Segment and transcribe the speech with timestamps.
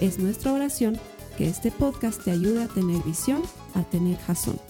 [0.00, 0.98] Es nuestra oración
[1.38, 3.42] que este podcast te ayude a tener visión,
[3.74, 4.60] a tener jazón.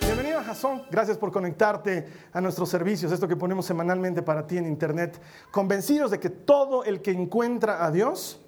[0.00, 4.56] Bienvenido a Jason, gracias por conectarte a nuestros servicios, esto que ponemos semanalmente para ti
[4.56, 8.40] en internet, convencidos de que todo el que encuentra a Dios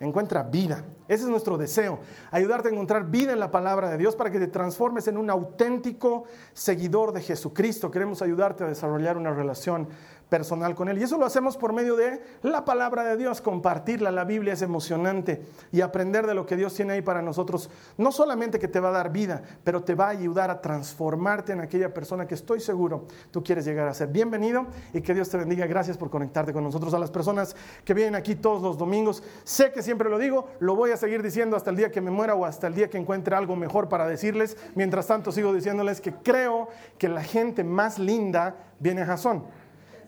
[0.00, 0.84] encuentra vida.
[1.06, 4.38] Ese es nuestro deseo, ayudarte a encontrar vida en la palabra de Dios para que
[4.38, 7.90] te transformes en un auténtico seguidor de Jesucristo.
[7.90, 9.88] Queremos ayudarte a desarrollar una relación
[10.32, 10.96] personal con Él.
[10.96, 14.10] Y eso lo hacemos por medio de la palabra de Dios, compartirla.
[14.10, 17.68] La Biblia es emocionante y aprender de lo que Dios tiene ahí para nosotros.
[17.98, 21.52] No solamente que te va a dar vida, pero te va a ayudar a transformarte
[21.52, 24.08] en aquella persona que estoy seguro tú quieres llegar a ser.
[24.08, 25.66] Bienvenido y que Dios te bendiga.
[25.66, 26.94] Gracias por conectarte con nosotros.
[26.94, 30.74] A las personas que vienen aquí todos los domingos, sé que siempre lo digo, lo
[30.74, 32.96] voy a seguir diciendo hasta el día que me muera o hasta el día que
[32.96, 34.56] encuentre algo mejor para decirles.
[34.76, 39.44] Mientras tanto, sigo diciéndoles que creo que la gente más linda viene a Jasón.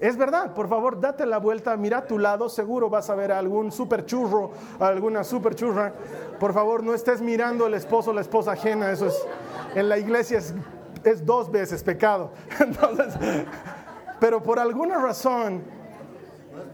[0.05, 3.33] Es verdad, por favor, date la vuelta, mira a tu lado, seguro vas a ver
[3.33, 5.94] algún super churro, alguna super churra.
[6.38, 9.27] Por favor, no estés mirando el esposo o la esposa ajena, eso es,
[9.74, 12.33] en la iglesia es, dos veces pecado.
[12.61, 13.14] Entonces,
[14.20, 15.62] pero por alguna razón,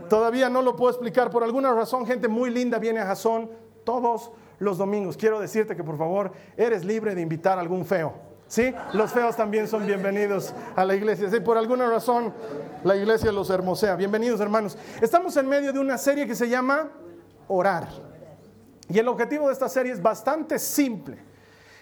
[0.08, 3.48] todavía no lo puedo explicar, por alguna razón gente muy linda viene a Jasón
[3.84, 5.16] todos los domingos.
[5.16, 8.12] Quiero decirte que por favor, eres libre de invitar a algún feo.
[8.48, 8.74] ¿Sí?
[8.94, 11.30] Los feos también son bienvenidos a la iglesia.
[11.30, 11.38] ¿Sí?
[11.38, 12.34] Por alguna razón
[12.84, 13.94] la iglesia los hermosea.
[13.96, 14.76] Bienvenidos hermanos.
[15.00, 16.90] Estamos en medio de una serie que se llama
[17.48, 17.88] Orar.
[18.88, 21.18] Y el objetivo de esta serie es bastante simple.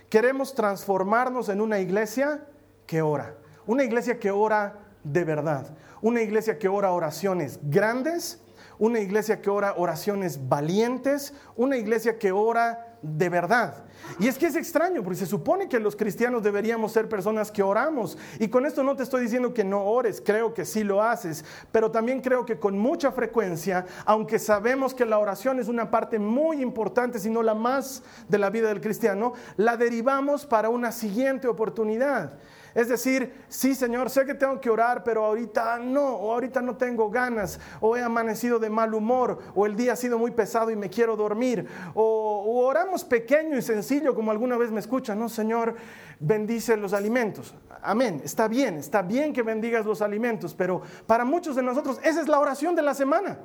[0.08, 2.44] Queremos transformarnos en una iglesia
[2.86, 3.34] que ora.
[3.66, 5.66] Una iglesia que ora de verdad.
[6.00, 8.40] Una iglesia que ora oraciones grandes.
[8.78, 11.34] Una iglesia que ora oraciones valientes.
[11.56, 13.84] Una iglesia que ora de verdad.
[14.18, 17.62] Y es que es extraño, porque se supone que los cristianos deberíamos ser personas que
[17.62, 18.16] oramos.
[18.38, 21.44] Y con esto no te estoy diciendo que no ores, creo que sí lo haces,
[21.70, 26.18] pero también creo que con mucha frecuencia, aunque sabemos que la oración es una parte
[26.18, 30.92] muy importante, si no la más de la vida del cristiano, la derivamos para una
[30.92, 32.38] siguiente oportunidad.
[32.74, 36.76] Es decir, sí Señor, sé que tengo que orar, pero ahorita no, o ahorita no
[36.76, 40.70] tengo ganas, o he amanecido de mal humor, o el día ha sido muy pesado
[40.70, 45.28] y me quiero dormir, o, oramos pequeño y sencillo como alguna vez me escuchan, no
[45.28, 45.74] Señor,
[46.20, 47.54] bendice los alimentos.
[47.82, 52.20] Amén, está bien, está bien que bendigas los alimentos, pero para muchos de nosotros esa
[52.20, 53.38] es la oración de la semana.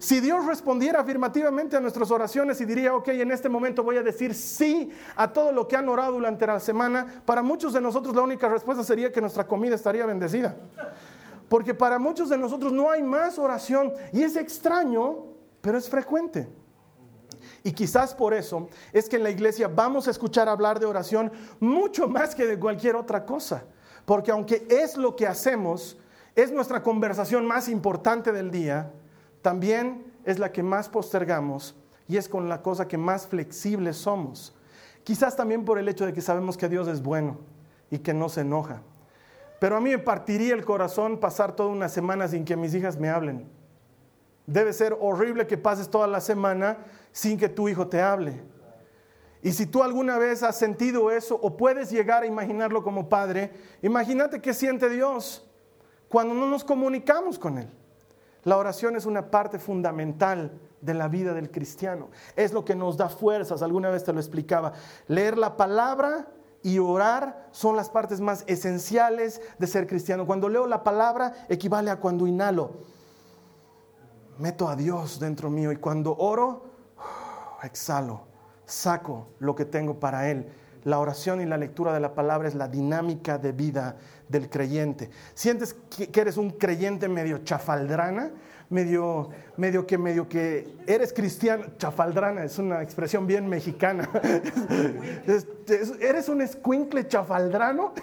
[0.00, 4.02] Si Dios respondiera afirmativamente a nuestras oraciones y diría, ok, en este momento voy a
[4.02, 8.16] decir sí a todo lo que han orado durante la semana, para muchos de nosotros
[8.16, 10.56] la única respuesta sería que nuestra comida estaría bendecida.
[11.50, 15.26] Porque para muchos de nosotros no hay más oración y es extraño,
[15.60, 16.48] pero es frecuente.
[17.62, 21.30] Y quizás por eso es que en la iglesia vamos a escuchar hablar de oración
[21.58, 23.64] mucho más que de cualquier otra cosa.
[24.06, 25.98] Porque aunque es lo que hacemos,
[26.34, 28.94] es nuestra conversación más importante del día,
[29.42, 31.74] también es la que más postergamos
[32.08, 34.54] y es con la cosa que más flexibles somos.
[35.04, 37.38] Quizás también por el hecho de que sabemos que Dios es bueno
[37.90, 38.82] y que no se enoja.
[39.58, 42.98] Pero a mí me partiría el corazón pasar toda una semana sin que mis hijas
[42.98, 43.46] me hablen.
[44.46, 46.78] Debe ser horrible que pases toda la semana
[47.12, 48.42] sin que tu hijo te hable.
[49.42, 53.52] Y si tú alguna vez has sentido eso o puedes llegar a imaginarlo como padre,
[53.82, 55.48] imagínate qué siente Dios
[56.08, 57.68] cuando no nos comunicamos con Él.
[58.44, 62.08] La oración es una parte fundamental de la vida del cristiano.
[62.36, 64.72] Es lo que nos da fuerzas, alguna vez te lo explicaba.
[65.08, 66.26] Leer la palabra
[66.62, 70.26] y orar son las partes más esenciales de ser cristiano.
[70.26, 72.72] Cuando leo la palabra equivale a cuando inhalo.
[74.38, 76.64] Meto a Dios dentro mío y cuando oro,
[77.62, 78.22] exhalo,
[78.64, 80.50] saco lo que tengo para Él.
[80.84, 83.96] La oración y la lectura de la palabra es la dinámica de vida
[84.30, 85.10] del creyente.
[85.34, 88.30] ¿Sientes que eres un creyente medio chafaldrana?
[88.70, 94.08] Medio, medio que medio que eres cristiano, chafaldrana es una expresión bien mexicana.
[96.00, 97.92] ¿Eres un escuincle chafaldrano?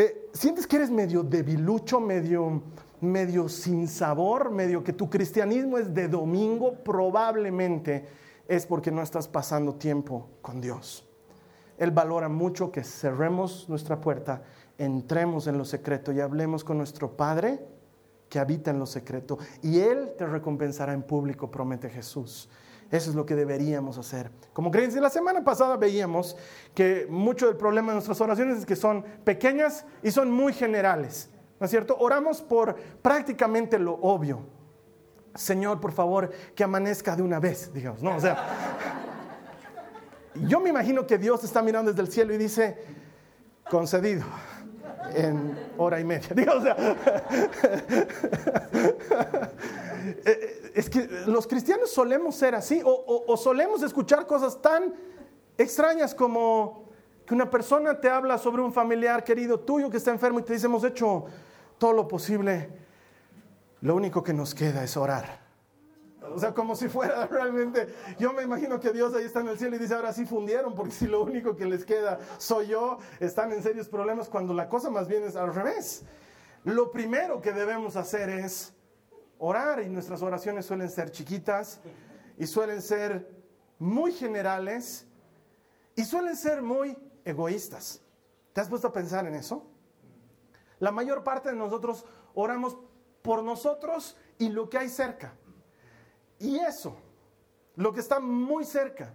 [0.00, 2.62] Eh, ¿Sientes que eres medio debilucho, medio,
[3.00, 6.74] medio sin sabor, medio que tu cristianismo es de domingo?
[6.84, 8.06] Probablemente
[8.46, 11.04] es porque no estás pasando tiempo con Dios.
[11.78, 14.42] Él valora mucho que cerremos nuestra puerta,
[14.78, 17.60] entremos en lo secreto y hablemos con nuestro Padre
[18.28, 22.48] que habita en lo secreto y Él te recompensará en público, promete Jesús.
[22.90, 24.30] Eso es lo que deberíamos hacer.
[24.54, 26.36] Como creencia, la semana pasada veíamos
[26.74, 31.28] que mucho del problema de nuestras oraciones es que son pequeñas y son muy generales.
[31.60, 31.96] ¿No es cierto?
[31.98, 34.40] Oramos por prácticamente lo obvio.
[35.34, 38.16] Señor, por favor, que amanezca de una vez, digamos, ¿no?
[38.16, 38.46] O sea,
[40.46, 42.78] yo me imagino que Dios está mirando desde el cielo y dice,
[43.68, 44.24] concedido
[45.14, 46.28] en hora y media.
[46.56, 46.76] O sea,
[50.74, 54.94] es que los cristianos solemos ser así o, o, solemos escuchar cosas tan
[55.56, 56.88] extrañas como
[57.26, 60.54] que una persona te habla sobre un familiar querido tuyo que está enfermo y te
[60.54, 61.26] dice, hemos hecho
[61.76, 62.70] todo lo posible,
[63.82, 65.47] lo único que nos queda es orar.
[66.34, 69.58] O sea, como si fuera realmente, yo me imagino que Dios ahí está en el
[69.58, 72.98] cielo y dice, ahora sí fundieron, porque si lo único que les queda soy yo,
[73.20, 76.04] están en serios problemas cuando la cosa más bien es al revés.
[76.64, 78.74] Lo primero que debemos hacer es
[79.38, 81.80] orar y nuestras oraciones suelen ser chiquitas
[82.36, 83.30] y suelen ser
[83.78, 85.06] muy generales
[85.94, 88.02] y suelen ser muy egoístas.
[88.52, 89.66] ¿Te has puesto a pensar en eso?
[90.80, 92.04] La mayor parte de nosotros
[92.34, 92.76] oramos
[93.22, 95.34] por nosotros y lo que hay cerca.
[96.38, 96.96] Y eso,
[97.76, 99.14] lo que está muy cerca.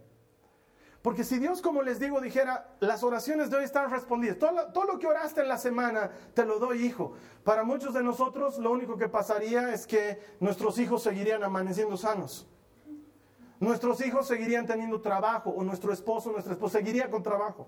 [1.02, 4.72] Porque si Dios, como les digo, dijera, las oraciones de hoy están respondidas, todo lo,
[4.72, 7.14] todo lo, que oraste en la semana, te lo doy, hijo.
[7.44, 12.48] Para muchos de nosotros, lo único que pasaría es que nuestros hijos seguirían amaneciendo sanos.
[13.60, 17.68] Nuestros hijos seguirían teniendo trabajo, o nuestro esposo, nuestra esposa seguiría con trabajo.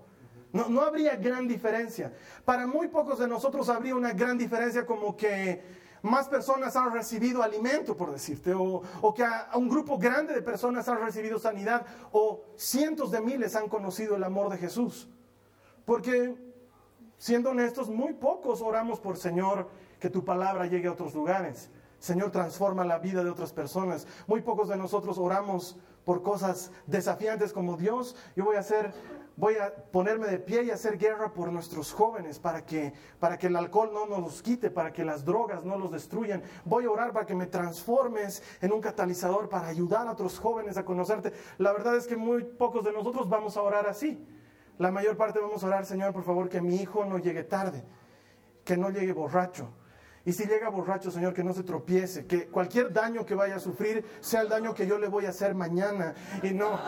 [0.52, 2.14] No, no habría gran diferencia.
[2.46, 5.62] Para muy pocos de nosotros habría una gran diferencia como que
[6.02, 8.82] más personas han recibido alimento, por decirte, o,
[9.14, 13.68] que a, un grupo grande de personas han recibido sanidad, o cientos de miles han
[13.68, 15.08] conocido el amor de Jesús.
[15.84, 16.34] Porque,
[17.18, 19.68] siendo honestos, muy pocos oramos por Señor
[20.00, 21.70] que tu palabra llegue a otros lugares.
[21.98, 24.06] Señor, transforma la vida de otras personas.
[24.26, 28.94] Muy pocos de nosotros oramos por cosas desafiantes como Dios, yo voy a hacer
[29.36, 33.48] voy a ponerme de pie y hacer guerra por nuestros jóvenes para que, para que
[33.48, 36.42] el alcohol no nos los quite, para que las drogas no los destruyan.
[36.64, 40.76] Voy a orar para que me transformes en un catalizador para ayudar a otros jóvenes
[40.76, 41.32] a conocerte.
[41.58, 44.26] La verdad es que muy pocos de nosotros vamos a orar así.
[44.78, 47.82] La mayor parte vamos a orar, Señor, por favor, que mi hijo no llegue tarde,
[48.64, 49.70] que no llegue borracho.
[50.26, 53.60] Y si llega borracho, Señor, que no se tropiece, que cualquier daño que vaya a
[53.60, 56.76] sufrir sea el daño que yo le voy a hacer mañana y no.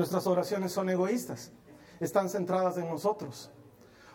[0.00, 1.52] Nuestras oraciones son egoístas,
[2.00, 3.50] están centradas en nosotros.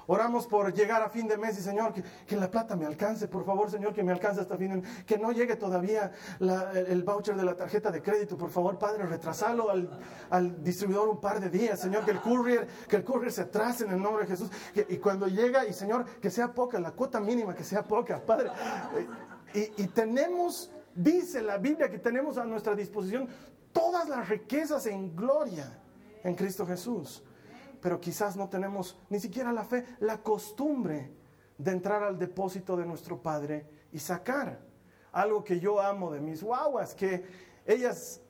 [0.07, 1.93] Oramos por llegar a fin de mes y Señor,
[2.25, 5.03] que, la plata me alcance, por favor Señor, que me alcance hasta fin de mes,
[5.05, 9.69] que no llegue todavía el, voucher de la tarjeta de crédito, por favor Padre, retrasalo
[9.69, 13.83] al, distribuidor un par de días, Señor, que el courier, que el courier se trace
[13.83, 14.49] en el nombre de Jesús,
[14.89, 18.49] y cuando llega y Señor, que sea poca, la cuota mínima que sea poca, Padre.
[19.53, 23.29] y tenemos, dice la Biblia, que tenemos a nuestra disposición
[23.75, 25.77] todas las riquezas en gloria
[26.23, 27.21] en Cristo Jesús.
[27.81, 31.11] Pero quizás no tenemos ni siquiera la fe, la costumbre
[31.57, 34.59] de entrar al depósito de nuestro Padre y sacar
[35.11, 37.25] algo que yo amo de mis guaguas, que
[37.65, 38.21] ellas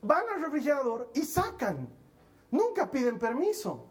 [0.00, 1.88] van al refrigerador y sacan,
[2.50, 3.84] nunca piden permiso.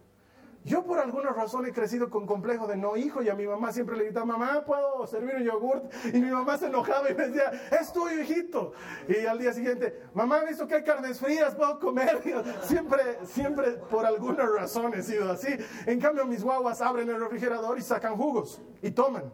[0.67, 3.71] Yo por alguna razón he crecido con complejo de no hijo y a mi mamá
[3.71, 5.85] siempre le gritaba, mamá, ¿puedo servir un yogurt?
[6.13, 8.73] Y mi mamá se enojaba y me decía, es tuyo, hijito.
[9.07, 11.55] Y al día siguiente, mamá, visto que hay carnes frías?
[11.55, 12.21] ¿Puedo comer?
[12.63, 15.55] Siempre, siempre por alguna razón he sido así.
[15.85, 19.31] En cambio, mis guaguas abren el refrigerador y sacan jugos y toman.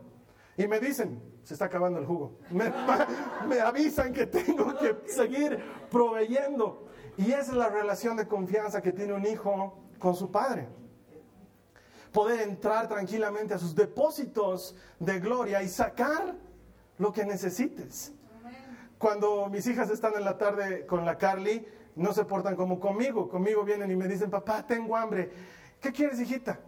[0.56, 2.38] Y me dicen, se está acabando el jugo.
[2.52, 2.72] Me,
[3.48, 5.58] me avisan que tengo que seguir
[5.90, 6.90] proveyendo.
[7.18, 10.83] Y esa es la relación de confianza que tiene un hijo con su padre
[12.14, 16.36] poder entrar tranquilamente a sus depósitos de gloria y sacar
[16.98, 18.14] lo que necesites.
[18.98, 23.28] Cuando mis hijas están en la tarde con la Carly, no se portan como conmigo.
[23.28, 25.32] Conmigo vienen y me dicen, papá, tengo hambre.
[25.82, 26.60] ¿Qué quieres, hijita?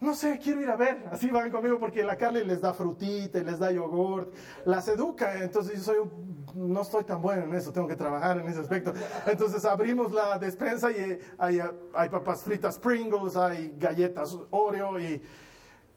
[0.00, 1.06] No sé, quiero ir a ver.
[1.12, 5.34] Así van conmigo porque la Carly les da frutita les da yogurt, las educa.
[5.42, 6.10] Entonces yo soy
[6.54, 8.92] no estoy tan bueno en eso, tengo que trabajar en ese aspecto.
[9.26, 11.60] Entonces abrimos la despensa y hay,
[11.94, 15.22] hay papas fritas Pringles, hay galletas Oreo y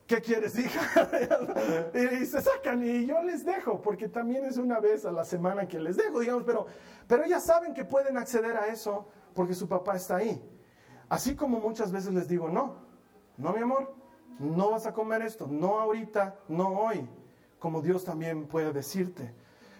[0.06, 1.08] ¿qué quieres, hija?
[1.94, 5.66] y, se sacan y yo les dejo, porque también es una vez a la semana
[5.66, 6.66] que les dejo, digamos, pero,
[7.06, 10.42] pero ellas saben que pueden acceder a eso porque su papá está ahí.
[11.08, 12.83] Así como muchas veces les digo, no,
[13.36, 13.94] no, mi amor,
[14.38, 17.08] no vas a comer esto, no ahorita, no hoy,
[17.58, 19.32] como Dios también puede decirte.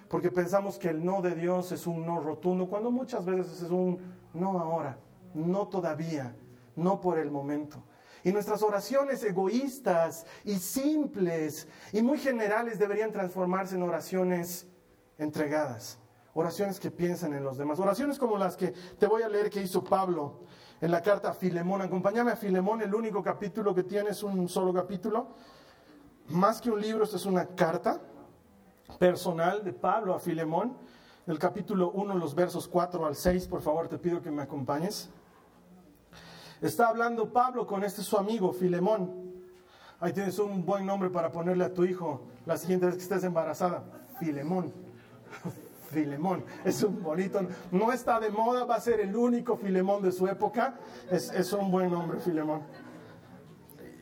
[0.09, 3.71] Porque pensamos que el no de Dios es un no rotundo, cuando muchas veces es
[3.71, 3.99] un
[4.33, 4.99] no ahora,
[5.35, 6.37] no todavía,
[6.77, 7.83] no por el momento.
[8.23, 14.67] Y nuestras oraciones egoístas y simples y muy generales deberían transformarse en oraciones
[15.19, 15.99] entregadas.
[16.33, 17.79] Oraciones que piensan en los demás.
[17.79, 20.41] Oraciones como las que te voy a leer que hizo Pablo
[20.85, 21.81] en la carta a Filemón.
[21.81, 25.29] Acompáñame a Filemón, el único capítulo que tiene es un solo capítulo.
[26.29, 28.03] Más que un libro, esto es una carta
[28.99, 30.77] personal de Pablo a Filemón.
[31.27, 35.09] El capítulo 1, los versos 4 al 6, por favor, te pido que me acompañes.
[36.61, 39.43] Está hablando Pablo con este su amigo, Filemón.
[40.01, 43.25] Ahí tienes un buen nombre para ponerle a tu hijo la siguiente vez que estés
[43.25, 43.85] embarazada.
[44.21, 44.71] Filemón.
[45.91, 46.45] Filemón.
[46.65, 47.41] Es un bonito.
[47.71, 50.79] No está de moda, va a ser el único Filemón de su época.
[51.11, 52.63] Es, es un buen nombre, Filemón.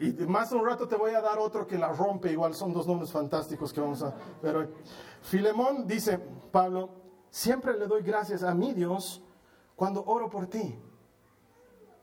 [0.00, 2.32] Y más un rato te voy a dar otro que la rompe.
[2.32, 4.68] Igual son dos nombres fantásticos que vamos a ver hoy.
[5.20, 6.18] Filemón dice,
[6.50, 6.90] Pablo,
[7.30, 9.22] siempre le doy gracias a mi Dios
[9.76, 10.78] cuando oro por ti.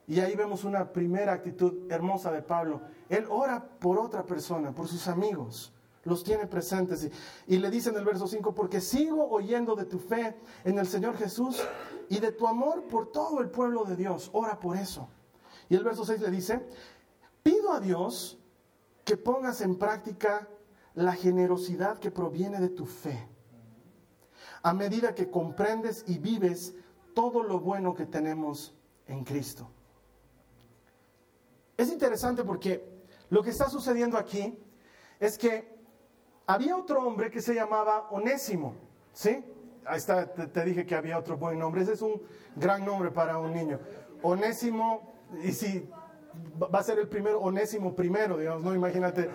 [0.08, 2.82] Y ahí vemos una primera actitud hermosa de Pablo.
[3.10, 5.74] Él ora por otra persona, por sus amigos
[6.10, 7.10] los tiene presentes.
[7.48, 10.88] Y, le dice en el verso 5, porque sigo oyendo de tu fe en el
[10.88, 11.62] Señor Jesús
[12.10, 14.30] y de tu amor por todo el pueblo de Dios.
[14.34, 15.08] Ora por eso.
[15.70, 16.66] Y el verso 6 le dice,
[17.44, 18.40] pido a Dios
[19.06, 20.48] que pongas en práctica
[20.96, 23.28] la generosidad que proviene de tu fe,
[24.64, 26.74] a medida que comprendes y vives
[27.14, 28.74] todo lo bueno que tenemos
[29.08, 29.70] en Cristo.
[31.78, 33.00] Es interesante porque
[33.30, 34.58] lo que está sucediendo aquí
[35.20, 35.79] es que
[36.50, 38.74] había otro hombre que se llamaba Onésimo,
[39.14, 39.46] ¿sí?
[39.86, 41.84] Ahí está, te, dije que había otro buen nombre.
[41.84, 42.20] Ese es un
[42.56, 43.80] gran nombre para un niño.
[44.24, 45.14] Onésimo,
[45.44, 45.88] y si
[46.62, 48.74] va a ser el primero, Onésimo primero, digamos, ¿no?
[48.74, 49.30] Imagínate,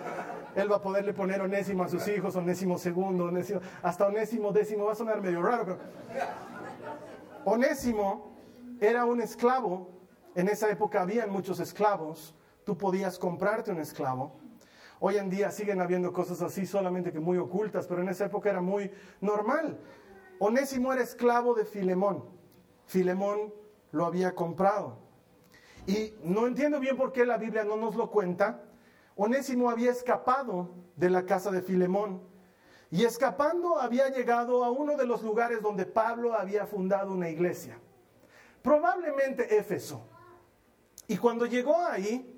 [0.55, 4.83] él va a poderle poner Onésimo a sus hijos, Onésimo segundo, Onésimo, hasta Onésimo décimo,
[4.83, 5.77] va a sonar medio raro, pero...
[7.45, 8.35] Onésimo
[8.81, 9.87] era un esclavo,
[10.35, 14.33] en esa época habían muchos esclavos, tú podías comprarte un esclavo,
[15.07, 18.49] Hoy en día siguen habiendo cosas así, solamente que muy ocultas, pero en esa época
[18.49, 18.89] era muy
[19.21, 19.77] normal.
[20.39, 22.25] Onésimo era esclavo de Filemón.
[22.87, 23.53] Filemón
[23.91, 24.97] lo había comprado.
[25.85, 28.63] Y no entiendo bien por qué la Biblia no nos lo cuenta.
[29.15, 32.23] Onésimo había escapado de la casa de Filemón
[32.89, 37.77] y escapando había llegado a uno de los lugares donde Pablo había fundado una iglesia,
[38.63, 40.01] probablemente Éfeso.
[41.07, 42.34] Y cuando llegó ahí,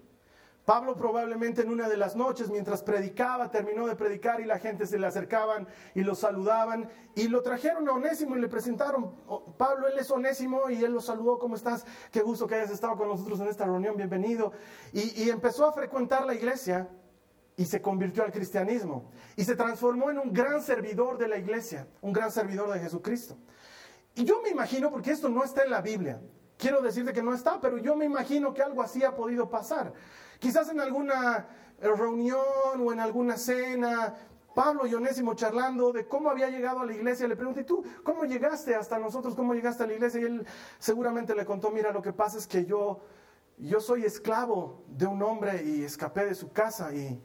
[0.68, 4.86] Pablo probablemente en una de las noches mientras predicaba, terminó de predicar y la gente
[4.86, 9.46] se le acercaban y lo saludaban y lo trajeron a Onésimo y le presentaron, oh,
[9.58, 11.86] Pablo, él es Onésimo y él lo saludó, ¿cómo estás?
[12.12, 14.52] Qué gusto que hayas estado con nosotros en esta reunión, bienvenido.
[14.92, 16.90] Y, y empezó a frecuentar la iglesia
[17.56, 21.88] y se convirtió al cristianismo y se transformó en un gran servidor de la iglesia,
[22.02, 23.38] un gran servidor de Jesucristo.
[24.16, 26.20] Y yo me imagino, porque esto no está en la Biblia,
[26.58, 29.94] quiero decirte que no está, pero yo me imagino que algo así ha podido pasar.
[30.40, 31.48] Quizás en alguna
[31.82, 34.16] reunión o en alguna cena,
[34.58, 38.26] Pablo y Onésimo charlando de cómo había llegado a la iglesia, le pregunté, ¿tú cómo
[38.26, 39.36] llegaste hasta nosotros?
[39.36, 40.22] ¿Cómo llegaste a la iglesia?
[40.22, 40.48] Y él
[40.80, 43.00] seguramente le contó, mira, lo que pasa es que yo,
[43.60, 47.22] yo soy esclavo de un hombre y escapé de su casa y...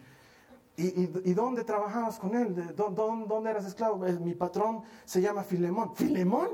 [0.74, 2.74] ¿Y, y, dónde trabajabas con él?
[2.74, 3.98] ¿Dónde, ¿Dónde eras esclavo?
[3.98, 5.94] Mi patrón se llama Filemón.
[5.94, 6.48] ¿Filemón?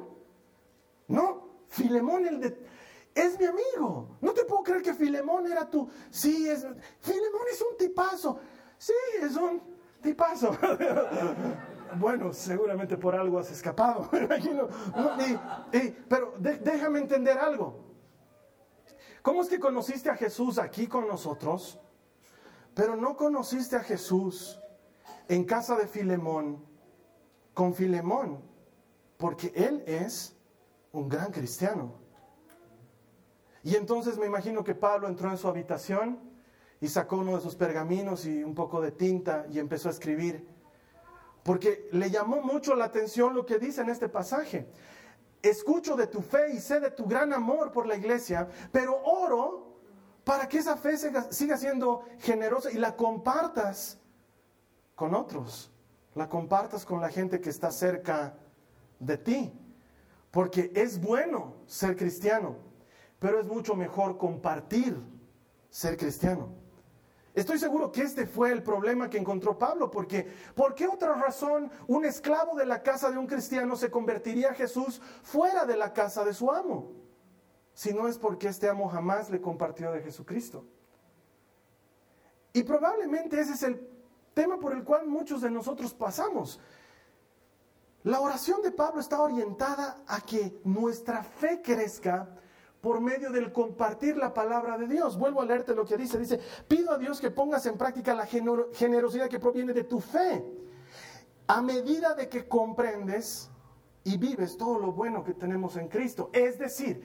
[1.06, 2.66] No, Filemón el de
[3.18, 4.16] es mi amigo.
[4.20, 5.88] No te puedo creer que Filemón era tu...
[6.10, 6.66] Sí, es...
[7.00, 8.38] Filemón es un tipazo.
[8.78, 9.60] Sí, es un
[10.00, 10.56] tipazo.
[11.98, 14.68] bueno, seguramente por algo has escapado, imagino.
[16.08, 17.88] pero déjame entender algo.
[19.22, 21.78] ¿Cómo es que conociste a Jesús aquí con nosotros,
[22.74, 24.60] pero no conociste a Jesús
[25.28, 26.64] en casa de Filemón,
[27.52, 28.42] con Filemón?
[29.16, 30.36] Porque él es
[30.92, 32.07] un gran cristiano.
[33.62, 36.18] Y entonces me imagino que Pablo entró en su habitación
[36.80, 40.46] y sacó uno de sus pergaminos y un poco de tinta y empezó a escribir.
[41.42, 44.68] Porque le llamó mucho la atención lo que dice en este pasaje.
[45.42, 49.68] Escucho de tu fe y sé de tu gran amor por la iglesia, pero oro
[50.24, 53.98] para que esa fe siga, siendo generosa y la compartas
[54.94, 55.70] con otros,
[56.14, 58.34] la compartas con la gente que está cerca
[58.98, 59.52] de ti.
[60.30, 62.56] Porque es bueno ser cristiano,
[63.18, 64.96] pero es mucho mejor compartir
[65.70, 66.48] ser cristiano.
[67.34, 71.70] Estoy seguro que este fue el problema que encontró Pablo, porque ¿por qué otra razón
[71.86, 75.92] un esclavo de la casa de un cristiano se convertiría a Jesús fuera de la
[75.92, 76.92] casa de su amo?
[77.74, 80.64] Si no es porque este amo jamás le compartió de Jesucristo.
[82.52, 83.88] Y probablemente ese es el
[84.34, 86.58] tema por el cual muchos de nosotros pasamos.
[88.02, 92.28] La oración de Pablo está orientada a que nuestra fe crezca
[92.80, 95.18] por medio del compartir la palabra de Dios.
[95.18, 96.18] Vuelvo a leerte lo que dice.
[96.18, 100.44] Dice, pido a Dios que pongas en práctica la generosidad que proviene de tu fe.
[101.48, 103.50] A medida de que comprendes
[104.04, 106.30] y vives todo lo bueno que tenemos en Cristo.
[106.32, 107.02] Es decir,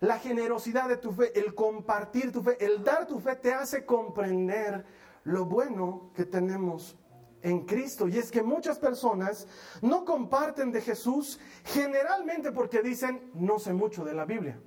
[0.00, 3.86] la generosidad de tu fe, el compartir tu fe, el dar tu fe te hace
[3.86, 4.84] comprender
[5.22, 6.98] lo bueno que tenemos
[7.40, 8.08] en Cristo.
[8.08, 9.46] Y es que muchas personas
[9.80, 14.60] no comparten de Jesús generalmente porque dicen, no sé mucho de la Biblia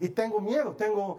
[0.00, 1.18] y tengo miedo, tengo,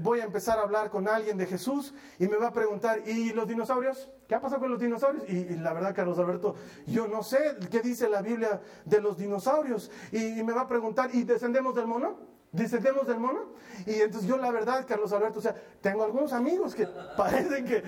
[0.00, 3.32] voy a empezar a hablar con alguien de Jesús y me va a preguntar, ¿y
[3.32, 4.10] los dinosaurios?
[4.28, 5.24] ¿Qué ha pasado con los dinosaurios?
[5.28, 6.54] Y, la verdad, Carlos Alberto,
[6.86, 9.90] yo no sé qué dice la Biblia de los dinosaurios.
[10.12, 12.18] Y, me va a preguntar, ¿y descendemos del mono?
[12.52, 13.54] ¿Descendemos del mono?
[13.86, 17.82] Y entonces yo la verdad, Carlos Alberto, o sea, tengo algunos amigos que parecen que...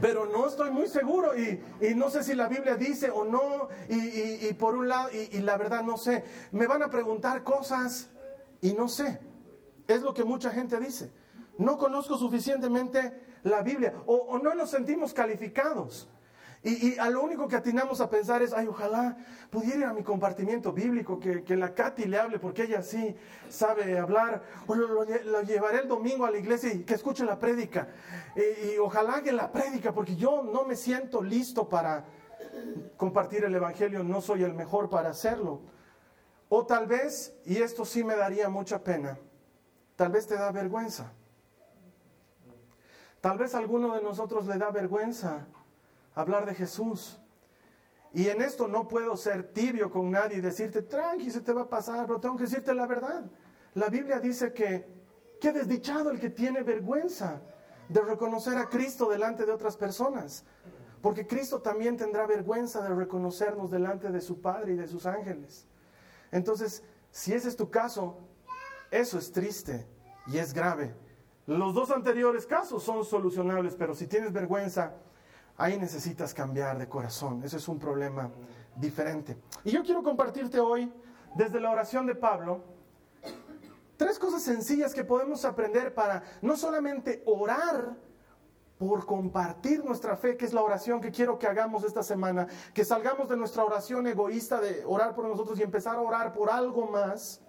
[0.00, 1.60] Pero no estoy muy seguro y,
[1.96, 3.68] no sé si la Biblia dice o no.
[3.88, 6.24] Y, por un lado, y la verdad no sé.
[6.52, 8.11] Me van a preguntar cosas
[8.62, 9.20] y no sé.
[9.86, 11.12] Es lo que mucha gente dice.
[11.58, 16.08] No conozco suficientemente la Biblia o, no nos sentimos calificados.
[16.64, 19.16] Y, a lo único que atinamos a pensar es, ay, ojalá
[19.50, 23.16] pudiera ir a mi compartimiento bíblico, que, la Katy le hable, porque ella sí
[23.48, 25.04] sabe hablar, o lo,
[25.42, 27.88] llevaré el domingo a la iglesia y que escuche la prédica.
[28.36, 32.04] Y, y, ojalá que la prédica, porque yo no me siento listo para
[32.96, 35.62] compartir el Evangelio, no soy el mejor para hacerlo.
[36.54, 39.18] O tal vez, y esto sí me daría mucha pena,
[39.96, 41.10] tal vez te da vergüenza.
[43.22, 45.46] Tal vez a alguno de nosotros le da vergüenza
[46.14, 47.18] hablar de Jesús.
[48.12, 51.62] Y en esto no puedo ser tibio con nadie y decirte, tranqui, se te va
[51.62, 53.24] a pasar, pero tengo que decirte la verdad.
[53.72, 54.86] La Biblia dice que,
[55.40, 57.40] qué desdichado el que tiene vergüenza
[57.88, 60.44] de reconocer a Cristo delante de otras personas.
[61.00, 65.66] Porque Cristo también tendrá vergüenza de reconocernos delante de su Padre y de sus ángeles.
[66.32, 68.18] Entonces, si ese es tu caso,
[68.90, 69.86] eso es triste
[70.26, 70.94] y es grave.
[71.46, 74.94] Los dos anteriores casos son solucionables, pero si tienes vergüenza,
[75.56, 77.42] ahí necesitas cambiar de corazón.
[77.44, 78.30] Ese es un problema
[78.76, 79.36] diferente.
[79.64, 80.92] Y yo quiero compartirte hoy,
[81.34, 82.64] desde la oración de Pablo,
[83.96, 87.96] tres cosas sencillas que podemos aprender para no solamente orar,
[88.82, 92.84] por compartir nuestra fe, que es la oración que quiero que hagamos esta semana, que
[92.84, 96.88] salgamos de nuestra oración egoísta de orar por nosotros y empezar a orar por algo
[96.88, 97.40] más,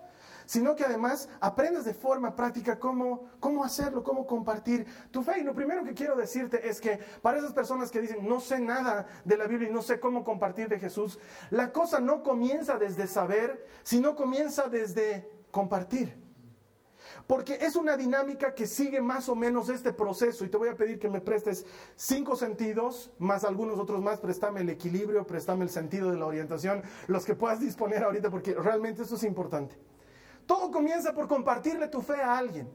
[0.45, 5.39] sino que además aprendas de forma práctica cómo, cómo hacerlo, cómo compartir tu fe.
[5.39, 8.59] Y lo primero que quiero decirte es que para esas personas que dicen, no sé
[8.59, 11.17] nada de la Biblia y no sé cómo compartir de Jesús,
[11.49, 16.22] la cosa no comienza desde saber, sino comienza desde compartir.
[17.27, 20.75] Porque es una dinámica que sigue más o menos este proceso y te voy a
[20.75, 25.69] pedir que me prestes cinco sentidos, más algunos otros más, préstame el equilibrio, préstame el
[25.69, 29.75] sentido de la orientación, los que puedas disponer ahorita porque realmente eso es importante.
[30.45, 32.69] Todo comienza por compartirle tu fe a alguien.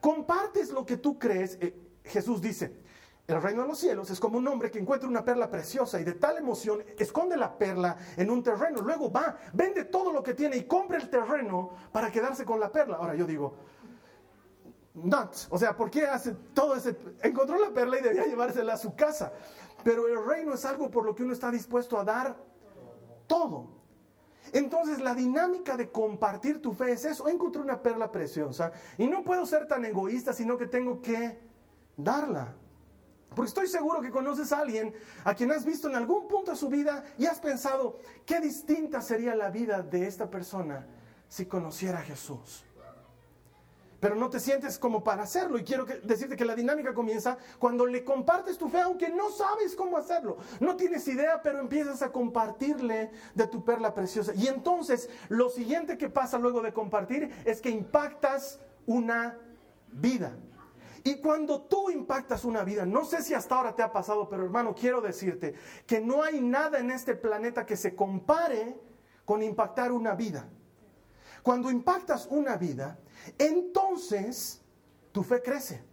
[0.00, 1.58] Compartes lo que tú crees.
[1.60, 1.74] Eh,
[2.04, 2.72] Jesús dice,
[3.26, 6.04] el reino de los cielos es como un hombre que encuentra una perla preciosa y
[6.04, 8.80] de tal emoción esconde la perla en un terreno.
[8.80, 12.70] Luego va, vende todo lo que tiene y compra el terreno para quedarse con la
[12.70, 12.98] perla.
[12.98, 13.56] Ahora yo digo,
[14.94, 15.48] nuts.
[15.50, 16.96] O sea, ¿por qué hace todo ese...
[17.22, 19.32] Encontró la perla y debía llevársela a su casa.
[19.82, 22.36] Pero el reino es algo por lo que uno está dispuesto a dar
[23.26, 23.70] todo.
[24.52, 27.28] Entonces la dinámica de compartir tu fe es eso.
[27.28, 31.40] Encontré una perla preciosa y no puedo ser tan egoísta, sino que tengo que
[31.96, 32.54] darla.
[33.34, 36.56] Porque estoy seguro que conoces a alguien a quien has visto en algún punto de
[36.56, 40.86] su vida y has pensado, qué distinta sería la vida de esta persona
[41.28, 42.64] si conociera a Jesús.
[44.00, 47.86] Pero no te sientes como para hacerlo y quiero decirte que la dinámica comienza cuando
[47.86, 50.36] le compartes tu fe, aunque no sabes cómo hacerlo.
[50.60, 54.32] No tienes idea, pero empiezas a compartirle de tu perla preciosa.
[54.34, 59.38] Y entonces lo siguiente que pasa luego de compartir es que impactas una
[59.90, 60.36] vida.
[61.06, 64.42] Y cuando tú impactas una vida, no sé si hasta ahora te ha pasado, pero
[64.42, 65.54] hermano, quiero decirte
[65.86, 68.76] que no hay nada en este planeta que se compare
[69.24, 70.48] con impactar una vida.
[71.44, 72.98] Cuando impactas una vida,
[73.38, 74.64] entonces
[75.12, 75.84] tu fe crece.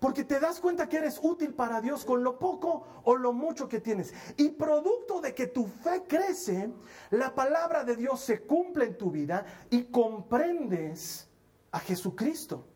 [0.00, 3.68] Porque te das cuenta que eres útil para Dios con lo poco o lo mucho
[3.68, 4.12] que tienes.
[4.36, 6.72] Y producto de que tu fe crece,
[7.10, 11.28] la palabra de Dios se cumple en tu vida y comprendes
[11.70, 12.66] a Jesucristo.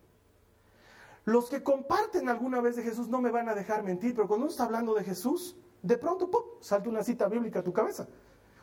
[1.31, 4.47] Los que comparten alguna vez de Jesús no me van a dejar mentir, pero cuando
[4.47, 6.43] uno está hablando de Jesús, de pronto ¡pum!
[6.61, 8.09] salta una cita bíblica a tu cabeza.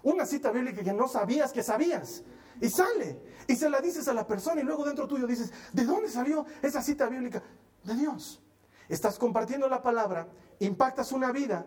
[0.03, 2.25] Una cita bíblica que no sabías que sabías.
[2.59, 3.21] Y sale.
[3.47, 6.45] Y se la dices a la persona y luego dentro tuyo dices, ¿de dónde salió
[6.61, 7.41] esa cita bíblica?
[7.85, 8.43] De Dios.
[8.89, 10.27] Estás compartiendo la palabra,
[10.59, 11.65] impactas una vida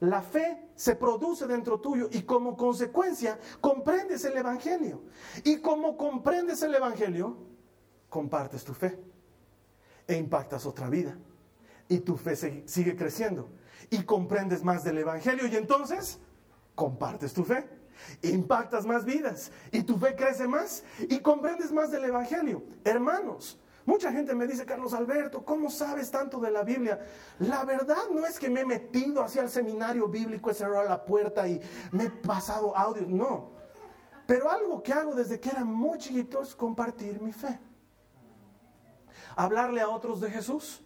[0.00, 5.04] la fe se produce dentro tuyo y como consecuencia comprendes el Evangelio.
[5.44, 7.36] Y como comprendes el Evangelio,
[8.08, 8.98] compartes tu fe
[10.06, 11.16] e impactas otra vida.
[11.88, 13.48] Y tu fe sigue creciendo
[13.90, 16.18] y comprendes más del Evangelio y entonces
[16.74, 17.68] compartes tu fe.
[18.22, 22.62] Impactas más vidas y tu fe crece más y comprendes más del Evangelio.
[22.84, 26.98] Hermanos, Mucha gente me dice, Carlos Alberto, ¿cómo sabes tanto de la Biblia?
[27.38, 31.04] La verdad no es que me he metido hacia el seminario bíblico, he cerrado la
[31.04, 31.60] puerta y
[31.92, 33.52] me he pasado audios, no.
[34.26, 37.60] Pero algo que hago desde que era muy chiquito es compartir mi fe.
[39.36, 40.82] Hablarle a otros de Jesús.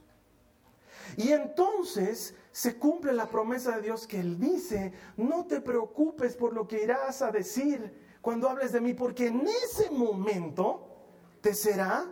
[1.17, 6.53] Y entonces se cumple la promesa de Dios que Él dice, no te preocupes por
[6.53, 10.87] lo que irás a decir cuando hables de mí, porque en ese momento
[11.41, 12.07] te será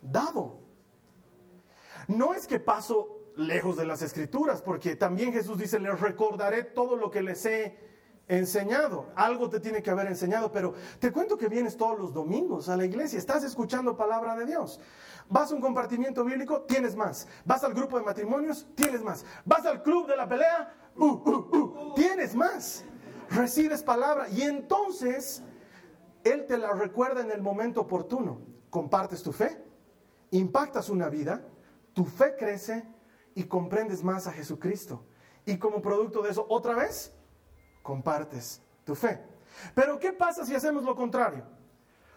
[0.00, 0.60] dado.
[2.06, 6.96] No es que paso lejos de las escrituras, porque también Jesús dice, les recordaré todo
[6.96, 7.76] lo que les he
[8.28, 9.10] enseñado.
[9.16, 12.76] Algo te tiene que haber enseñado, pero te cuento que vienes todos los domingos a
[12.76, 14.80] la iglesia, estás escuchando palabra de Dios.
[15.28, 17.26] Vas a un compartimiento bíblico, tienes más.
[17.44, 19.24] Vas al grupo de matrimonios, tienes más.
[19.44, 22.84] Vas al club de la pelea, uh, uh, uh, tienes más.
[23.30, 25.42] Recibes palabra y entonces
[26.22, 28.40] Él te la recuerda en el momento oportuno.
[28.70, 29.64] Compartes tu fe,
[30.30, 31.42] impactas una vida,
[31.94, 32.84] tu fe crece
[33.34, 35.04] y comprendes más a Jesucristo.
[35.46, 37.12] Y como producto de eso, otra vez,
[37.82, 39.20] compartes tu fe.
[39.74, 41.44] Pero ¿qué pasa si hacemos lo contrario?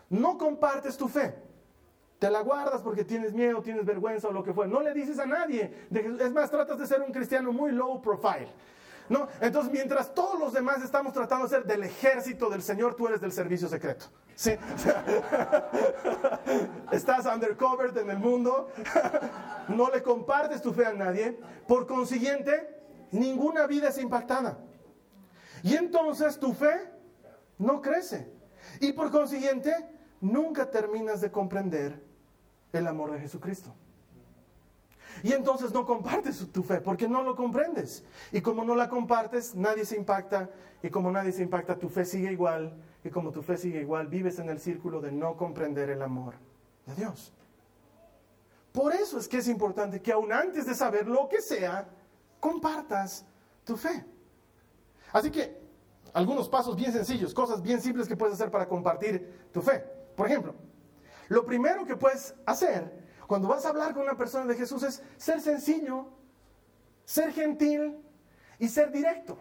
[0.09, 1.35] No compartes tu fe.
[2.19, 4.67] Te la guardas porque tienes miedo, tienes vergüenza o lo que fue.
[4.67, 5.87] No le dices a nadie.
[6.19, 8.51] Es más, tratas de ser un cristiano muy low profile.
[9.09, 9.27] ¿No?
[9.39, 13.21] Entonces, mientras todos los demás estamos tratando de ser del ejército del Señor, tú eres
[13.21, 14.07] del servicio secreto.
[14.35, 14.51] ¿Sí?
[16.91, 18.69] Estás undercover en el mundo,
[19.69, 24.57] no le compartes tu fe a nadie, por consiguiente, ninguna vida es impactada.
[25.63, 26.91] Y entonces tu fe
[27.57, 28.29] no crece.
[28.81, 29.73] Y por consiguiente,
[30.19, 32.06] nunca terminas de comprender
[32.73, 33.73] el amor de Jesucristo.
[35.23, 38.03] Y entonces no compartes tu fe porque no lo comprendes.
[38.31, 40.49] Y como no la compartes, nadie se impacta.
[40.83, 42.75] Y como nadie se impacta, tu fe sigue igual.
[43.03, 46.35] Y como tu fe sigue igual, vives en el círculo de no comprender el amor
[46.85, 47.33] de Dios.
[48.71, 51.87] Por eso es que es importante que aún antes de saber lo que sea,
[52.39, 53.25] compartas
[53.63, 54.05] tu fe.
[55.11, 55.59] Así que
[56.13, 59.83] algunos pasos bien sencillos, cosas bien simples que puedes hacer para compartir tu fe.
[60.15, 60.53] Por ejemplo,
[61.27, 65.03] lo primero que puedes hacer cuando vas a hablar con una persona de Jesús es
[65.17, 66.07] ser sencillo,
[67.05, 67.97] ser gentil
[68.57, 69.37] y ser directo.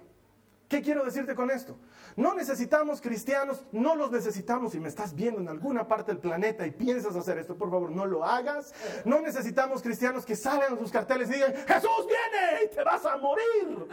[0.69, 1.79] ¿Qué quiero decirte con esto?
[2.17, 4.73] No necesitamos cristianos, no los necesitamos.
[4.73, 7.91] Si me estás viendo en alguna parte del planeta y piensas hacer esto, por favor,
[7.91, 8.75] no lo hagas.
[9.05, 13.05] No necesitamos cristianos que salgan a sus carteles y digan, Jesús viene y te vas
[13.07, 13.87] a morir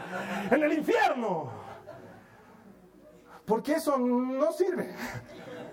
[0.50, 1.52] en el infierno.
[3.46, 4.96] Porque eso no sirve.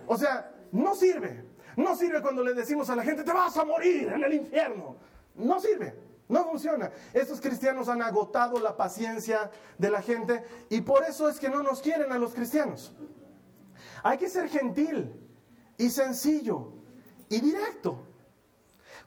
[0.06, 1.49] O sea, no sirve.
[1.76, 4.96] No sirve cuando le decimos a la gente, te vas a morir en el infierno.
[5.34, 5.94] No sirve,
[6.28, 6.90] no funciona.
[7.12, 11.62] Estos cristianos han agotado la paciencia de la gente y por eso es que no
[11.62, 12.94] nos quieren a los cristianos.
[14.02, 15.12] Hay que ser gentil
[15.76, 16.72] y sencillo
[17.28, 18.06] y directo.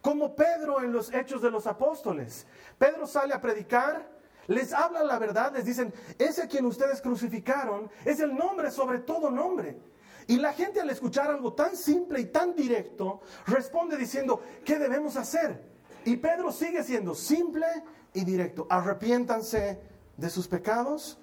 [0.02, 2.46] Como Pedro en los Hechos de los Apóstoles.
[2.78, 4.10] Pedro sale a predicar,
[4.48, 9.00] les habla la verdad, les dicen, ese a quien ustedes crucificaron es el nombre sobre
[9.00, 9.80] todo nombre.
[10.28, 15.18] Y la gente al escuchar algo tan simple y tan directo, responde diciendo, ¿qué debemos
[15.18, 15.74] hacer?
[16.06, 17.66] Y Pedro sigue siendo simple
[18.14, 18.68] y directo.
[18.70, 19.80] Arrepiéntanse
[20.18, 21.20] de sus pecados,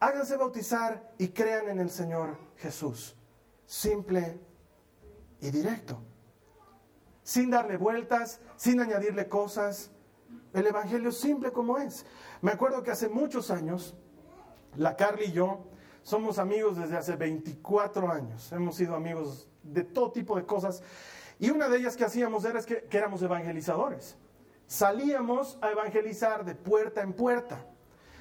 [0.00, 3.16] háganse bautizar y crean en el Señor Jesús.
[3.66, 4.38] Simple
[5.40, 6.02] y directo.
[7.22, 9.90] Sin darle vueltas, sin añadirle cosas.
[10.54, 12.06] El Evangelio simple como es.
[12.40, 13.94] Me acuerdo que hace muchos años,
[14.76, 15.67] la Carly y yo
[16.08, 18.50] somos amigos desde hace 24 años.
[18.50, 20.82] Hemos sido amigos de todo tipo de cosas.
[21.38, 24.16] Y una de ellas que hacíamos era que, éramos evangelizadores.
[24.66, 27.64] Salíamos a evangelizar de puerta en puerta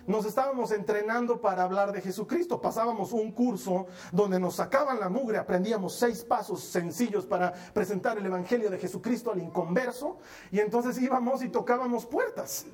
[0.08, 2.62] nos estábamos entrenando para hablar de Jesucristo.
[2.62, 8.26] Pasábamos un curso donde nos sacaban la mugre, aprendíamos seis pasos sencillos para presentar el
[8.26, 10.17] Evangelio de Jesucristo al inconverso
[10.50, 12.65] y entonces íbamos y tocábamos puertas.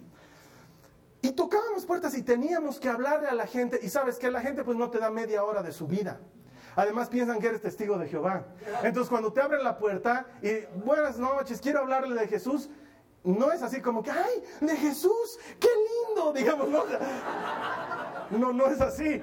[1.24, 3.80] Y tocábamos puertas y teníamos que hablarle a la gente.
[3.82, 6.20] Y sabes que la gente pues no te da media hora de su vida.
[6.76, 8.46] Además piensan que eres testigo de Jehová.
[8.84, 12.70] Entonces cuando te abren la puerta y buenas noches, quiero hablarle de Jesús,
[13.24, 15.70] no es así como que, ay, de Jesús, qué
[16.10, 16.84] lindo, digamos, no,
[18.38, 19.22] no, no es así.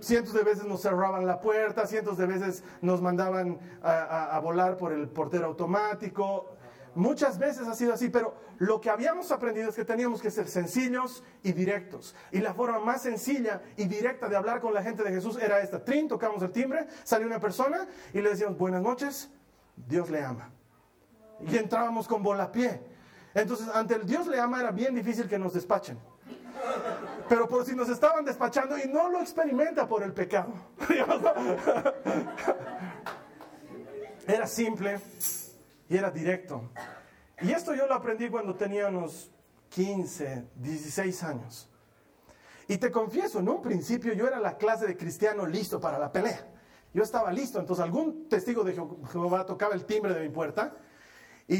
[0.00, 4.92] Cientos de veces nos cerraban la puerta, cientos de veces nos mandaban a volar por
[4.92, 6.56] el portero automático.
[6.94, 10.46] Muchas veces ha sido así, pero lo que habíamos aprendido es que teníamos que ser
[10.46, 12.14] sencillos y directos.
[12.30, 15.60] Y la forma más sencilla y directa de hablar con la gente de Jesús era
[15.60, 15.82] esta.
[15.82, 19.30] Trin, tocamos el timbre, salió una persona y le decíamos, buenas noches,
[19.74, 20.50] Dios le ama.
[21.40, 22.80] Y entrábamos con pie.
[23.34, 25.98] Entonces, ante el Dios le ama era bien difícil que nos despachen.
[27.28, 30.52] Pero por si nos estaban despachando y no lo experimenta por el pecado.
[34.28, 35.00] Era simple
[35.92, 36.70] y era directo.
[37.42, 39.30] Y esto yo lo aprendí cuando tenía unos
[39.68, 41.68] 15, 16 años.
[42.66, 46.10] Y te confieso, en un principio yo era la clase de cristiano listo para la
[46.10, 46.48] pelea.
[46.94, 50.74] Yo estaba listo, entonces algún testigo de Jehová tocaba el timbre de mi puerta
[51.46, 51.58] y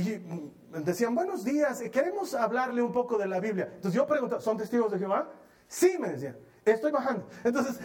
[0.83, 3.69] decían, buenos días, queremos hablarle un poco de la Biblia.
[3.75, 5.31] Entonces yo preguntaba, ¿son testigos de Jehová?
[5.69, 6.39] Sí, me decían.
[6.65, 7.29] Estoy bajando.
[7.45, 7.79] Entonces,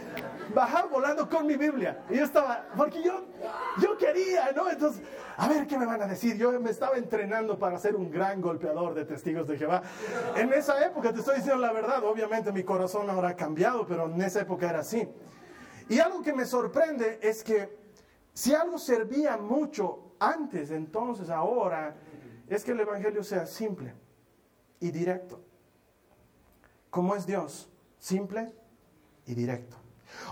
[0.54, 2.04] bajaba volando con mi Biblia.
[2.10, 3.26] Y yo estaba, porque yo,
[3.82, 4.70] yo quería, ¿no?
[4.70, 5.02] Entonces,
[5.38, 6.38] a ver qué me van a decir.
[6.38, 9.84] Yo me estaba entrenando para ser un gran golpeador de testigos de Jehová.
[10.36, 14.06] En esa época, te estoy diciendo la verdad, obviamente mi corazón ahora ha cambiado, pero
[14.06, 15.08] en esa época era así.
[15.90, 17.78] Y algo que me sorprende es que
[18.34, 21.96] si algo servía mucho antes, entonces, ahora,
[22.48, 23.94] es que el Evangelio sea simple
[24.80, 25.42] y directo.
[26.90, 28.52] Como es Dios, simple
[29.26, 29.78] y directo.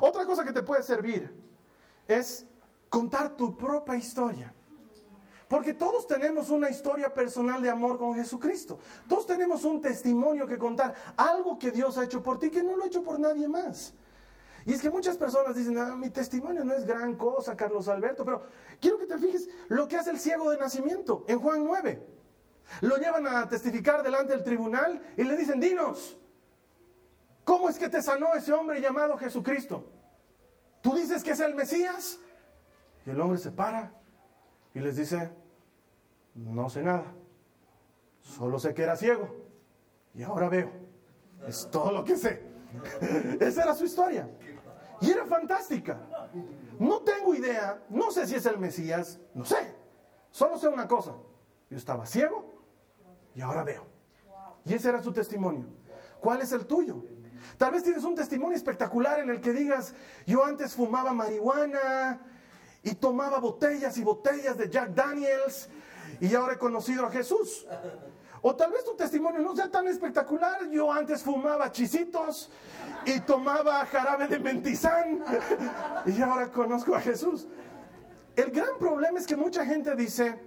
[0.02, 1.34] Otra cosa que te puede servir
[2.08, 2.46] es
[2.90, 4.54] contar tu propia historia.
[5.48, 8.80] Porque todos tenemos una historia personal de amor con Jesucristo.
[9.08, 12.76] Todos tenemos un testimonio que contar, algo que Dios ha hecho por ti que no
[12.76, 13.94] lo ha hecho por nadie más.
[14.66, 18.26] Y es que muchas personas dicen, ah, mi testimonio no es gran cosa, Carlos Alberto,
[18.26, 18.44] pero
[18.82, 22.04] quiero que te fijes lo que hace el ciego de nacimiento en Juan 9.
[22.82, 26.18] Lo llevan a testificar delante del tribunal y le dicen, dinos,
[27.46, 29.86] ¿Cómo es que te sanó ese hombre llamado Jesucristo?
[30.82, 32.20] ¿Tú dices que es el Mesías?
[33.06, 33.94] Y el hombre se para
[34.74, 35.32] y les dice,
[36.34, 37.06] no sé nada,
[38.20, 39.30] solo sé que era ciego
[40.16, 40.72] y ahora veo.
[41.48, 42.44] Es todo lo que sé.
[43.40, 44.28] Esa era su historia.
[45.00, 46.00] Y era fantástica.
[46.80, 49.76] No tengo idea, no sé si es el Mesías, no sé.
[50.32, 51.14] Solo sé una cosa.
[51.70, 52.64] Yo estaba ciego
[53.36, 53.86] y ahora veo.
[54.66, 55.68] Y ese era su testimonio.
[56.20, 57.04] ¿Cuál es el tuyo?
[57.58, 59.94] Tal vez tienes un testimonio espectacular en el que digas,
[60.26, 62.20] yo antes fumaba marihuana
[62.84, 65.70] y tomaba botellas y botellas de Jack Daniels
[66.20, 67.66] y ahora he conocido a Jesús.
[68.42, 72.52] O tal vez tu testimonio no sea tan espectacular, yo antes fumaba chisitos
[73.06, 75.24] y tomaba jarabe de mentizán
[76.06, 77.48] y ahora conozco a Jesús.
[78.36, 80.40] El gran problema es que mucha gente dice,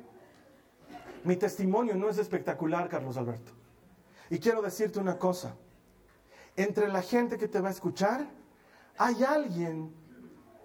[1.25, 3.53] mi testimonio no es espectacular, Carlos Alberto.
[4.31, 5.55] Y quiero decirte una cosa
[6.59, 8.27] entre la gente que te va a escuchar,
[8.99, 9.94] hay alguien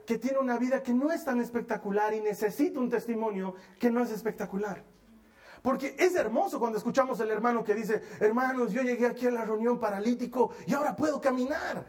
[0.08, 4.02] que tiene una vida que no es tan espectacular y necesita un testimonio que no
[4.02, 4.84] es espectacular.
[5.62, 9.46] Porque es hermoso cuando escuchamos al hermano que dice, hermanos, yo llegué aquí a la
[9.46, 11.86] reunión paralítico y ahora puedo caminar.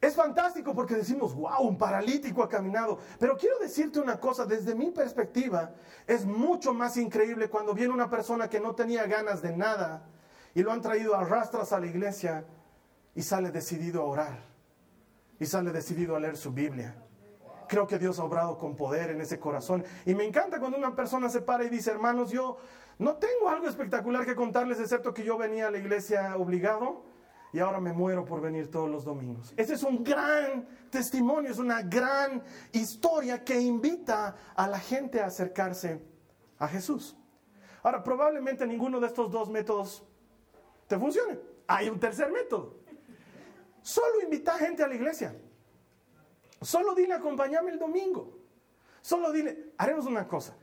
[0.00, 2.98] Es fantástico porque decimos, wow, un paralítico ha caminado.
[3.18, 5.72] Pero quiero decirte una cosa, desde mi perspectiva,
[6.06, 10.06] es mucho más increíble cuando viene una persona que no tenía ganas de nada
[10.54, 12.44] y lo han traído a rastras a la iglesia
[13.18, 14.38] y sale decidido a orar
[15.40, 16.94] y sale decidido a leer su Biblia.
[17.66, 19.84] Creo que Dios ha obrado con poder en ese corazón.
[20.06, 22.58] Y me encanta cuando una persona se para y dice, hermanos, yo
[22.96, 27.06] no tengo algo espectacular que contarles, excepto que yo venía a la iglesia obligado
[27.52, 29.52] y ahora me muero por venir todos los domingos.
[29.56, 35.26] Ese es un gran testimonio, es una gran historia que invita a la gente a
[35.26, 36.00] acercarse
[36.56, 37.16] a Jesús.
[37.82, 40.04] Ahora, probablemente ninguno de estos dos métodos
[40.86, 41.40] te funcione.
[41.66, 42.78] Hay un tercer método.
[43.88, 45.34] Solo invita gente a la iglesia.
[46.60, 48.36] Solo dile, acompáñame el domingo.
[49.00, 50.54] Solo dile, haremos una cosa.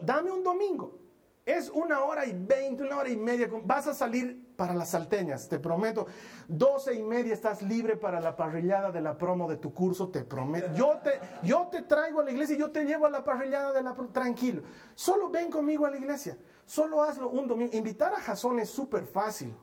[0.00, 0.98] dame un domingo.
[1.44, 3.50] Es una hora y veinte, una hora y media.
[3.64, 6.06] Vas a salir para las salteñas, te prometo.
[6.48, 10.24] Doce y media estás libre para la parrillada de la promo de tu curso, te
[10.24, 10.72] prometo.
[10.74, 13.74] Yo te, yo te traigo a la iglesia y yo te llevo a la parrillada
[13.74, 14.62] de la Tranquilo.
[14.94, 16.38] Solo ven conmigo a la iglesia.
[16.64, 17.76] Solo hazlo un domingo.
[17.76, 19.54] Invitar a Jasón es súper fácil.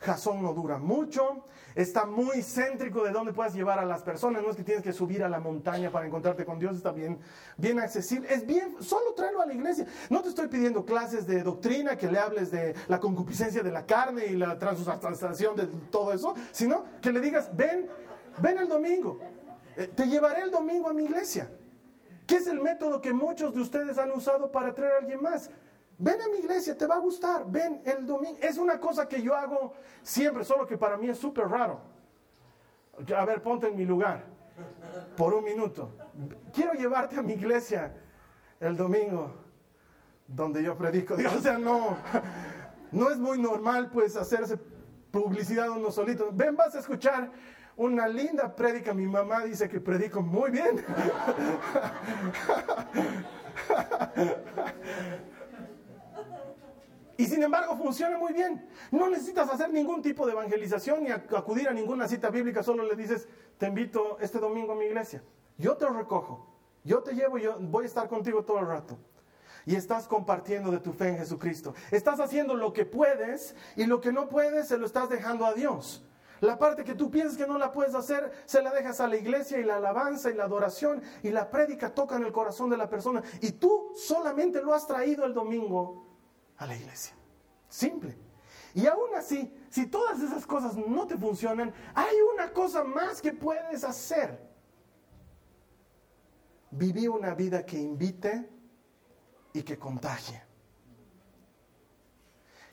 [0.00, 4.50] Jasón no dura mucho, está muy céntrico de dónde puedes llevar a las personas, no
[4.50, 7.18] es que tienes que subir a la montaña para encontrarte con Dios, está bien,
[7.58, 9.86] bien accesible, es bien, solo tráelo a la iglesia.
[10.08, 13.84] No te estoy pidiendo clases de doctrina, que le hables de la concupiscencia de la
[13.84, 17.86] carne y la transustanciación de todo eso, sino que le digas, ven,
[18.40, 19.18] ven el domingo,
[19.76, 21.50] eh, te llevaré el domingo a mi iglesia.
[22.26, 25.50] ¿Qué es el método que muchos de ustedes han usado para traer a alguien más?
[26.02, 27.44] Ven a mi iglesia, te va a gustar.
[27.46, 28.38] Ven el domingo.
[28.40, 31.78] Es una cosa que yo hago siempre, solo que para mí es súper raro.
[33.14, 34.24] A ver, ponte en mi lugar
[35.14, 35.92] por un minuto.
[36.54, 37.94] Quiero llevarte a mi iglesia
[38.58, 39.30] el domingo.
[40.26, 41.16] donde yo predico.
[41.36, 41.98] O sea, no,
[42.92, 44.56] no es muy normal pues hacerse
[45.10, 46.30] publicidad uno solito.
[46.32, 47.30] Ven, vas a escuchar
[47.76, 48.94] una linda prédica.
[48.94, 50.82] Mi mamá dice que predico muy bien.
[57.20, 58.66] Y sin embargo funciona muy bien.
[58.90, 62.96] No necesitas hacer ningún tipo de evangelización ni acudir a ninguna cita bíblica, solo le
[62.96, 63.28] dices,
[63.58, 65.22] te invito este domingo a mi iglesia.
[65.58, 66.46] Yo te recojo,
[66.82, 68.96] yo te llevo, yo voy a estar contigo todo el rato.
[69.66, 71.74] Y estás compartiendo de tu fe en Jesucristo.
[71.90, 75.52] Estás haciendo lo que puedes y lo que no puedes se lo estás dejando a
[75.52, 76.02] Dios.
[76.40, 79.18] La parte que tú piensas que no la puedes hacer, se la dejas a la
[79.18, 82.78] iglesia y la alabanza y la adoración y la prédica toca en el corazón de
[82.78, 83.22] la persona.
[83.42, 86.09] Y tú solamente lo has traído el domingo
[86.60, 87.14] a la iglesia.
[87.68, 88.16] Simple.
[88.74, 93.32] Y aún así, si todas esas cosas no te funcionan, hay una cosa más que
[93.32, 94.38] puedes hacer.
[96.70, 98.48] Vivir una vida que invite
[99.54, 100.40] y que contagie.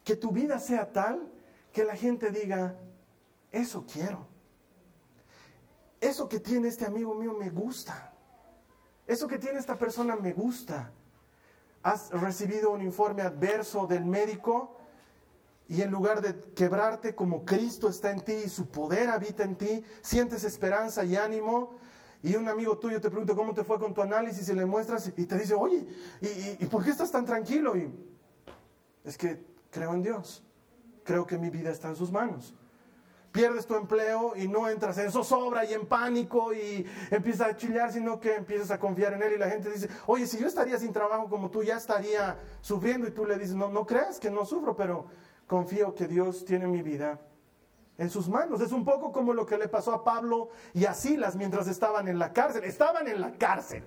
[0.04, 1.32] Que tu vida sea tal
[1.72, 2.78] que la gente diga,
[3.52, 4.28] eso quiero.
[6.00, 8.14] Eso que tiene este amigo mío me gusta.
[9.08, 10.92] Eso que tiene esta persona me gusta.
[11.88, 14.76] Has recibido un informe adverso del médico
[15.70, 19.56] y en lugar de quebrarte como Cristo está en ti y su poder habita en
[19.56, 21.78] ti, sientes esperanza y ánimo.
[22.22, 25.08] Y un amigo tuyo te pregunta cómo te fue con tu análisis y le muestras
[25.16, 25.88] y te dice, oye,
[26.60, 27.78] ¿y, por qué estás tan tranquilo?
[27.78, 27.90] Y
[29.06, 30.44] es que creo en Dios,
[31.06, 32.54] creo que mi vida está en sus manos.
[33.38, 37.92] Pierdes tu empleo y no entras en zozobra y en pánico y empiezas a chillar,
[37.92, 40.80] sino que empiezas a confiar en Él y la gente dice, oye, si yo estaría
[40.80, 44.32] sin trabajo como tú, ya estaría sufriendo y tú le dices, no, no creas que
[44.32, 45.06] no sufro, pero
[45.46, 47.22] confío que Dios tiene mi vida
[48.00, 48.60] en sus manos.
[48.60, 52.08] Es un poco como lo que le pasó a Pablo y a Silas mientras estaban
[52.08, 52.64] en la cárcel.
[52.64, 53.84] Estaban en la cárcel.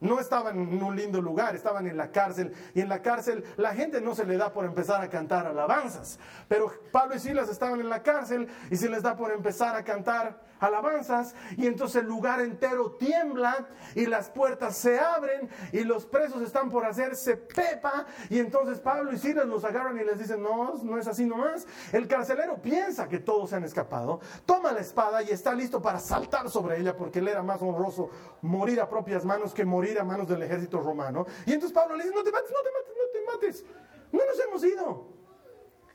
[0.00, 2.52] No estaban en un lindo lugar, estaban en la cárcel.
[2.74, 6.18] Y en la cárcel la gente no se le da por empezar a cantar alabanzas.
[6.48, 9.84] Pero Pablo y Silas estaban en la cárcel y se les da por empezar a
[9.84, 11.34] cantar alabanzas.
[11.56, 16.70] Y entonces el lugar entero tiembla y las puertas se abren y los presos están
[16.70, 18.06] por hacerse pepa.
[18.30, 21.66] Y entonces Pablo y Silas los agarran y les dicen, no, no es así nomás.
[21.92, 25.98] El carcelero piensa que todos se han escapado, toma la espada y está listo para
[25.98, 28.10] saltar sobre ella porque le era más honroso
[28.42, 31.26] morir a propias manos que morir a manos del ejército romano.
[31.46, 33.64] Y entonces Pablo le dice, no te mates, no te mates, no te mates.
[34.12, 35.15] No nos hemos ido.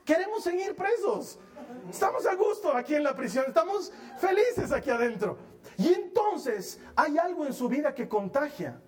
[0.04, 1.38] Queremos seguir presos.
[1.88, 5.38] Estamos a gusto aquí en la prisión, estamos felices aquí adentro.
[5.78, 8.80] Y entonces hay algo en su vida que contagia.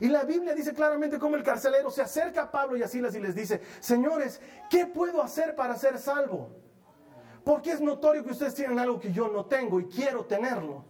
[0.00, 3.14] Y la Biblia dice claramente cómo el carcelero se acerca a Pablo y a Silas
[3.14, 6.50] y les dice, señores, ¿qué puedo hacer para ser salvo?
[7.44, 10.84] Porque es notorio que ustedes tienen algo que yo no tengo y quiero tenerlo.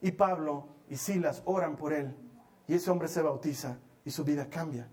[0.00, 2.14] Y Pablo y Silas oran por él
[2.66, 4.88] y ese hombre se bautiza y su vida cambia.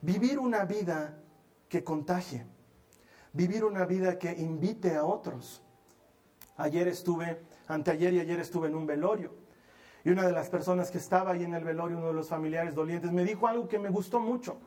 [0.00, 1.18] Vivir una vida
[1.68, 2.46] que contagie.
[3.32, 5.62] Vivir una vida que invite a otros.
[6.56, 9.32] Ayer estuve, anteayer y ayer estuve en un velorio.
[10.04, 12.74] Y una de las personas que estaba ahí en el velorio, uno de los familiares
[12.74, 14.58] dolientes, me dijo algo que me gustó mucho.